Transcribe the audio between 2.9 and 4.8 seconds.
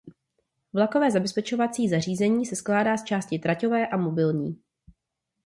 z části traťové a mobilní.